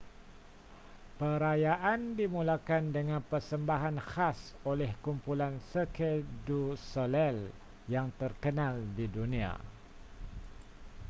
[1.21, 4.39] perayaan dimulakan dengan persembahan khas
[4.71, 6.11] oleh kumpulan cirque
[6.47, 6.61] du
[6.93, 7.39] soleil
[7.95, 9.51] yang terkenal di dunia